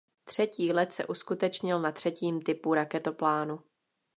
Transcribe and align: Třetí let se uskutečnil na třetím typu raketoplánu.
Třetí 0.23 0.73
let 0.73 0.93
se 0.93 1.05
uskutečnil 1.05 1.79
na 1.81 1.91
třetím 1.91 2.41
typu 2.41 2.73
raketoplánu. 2.73 3.59